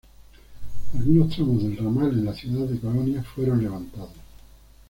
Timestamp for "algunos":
0.97-1.29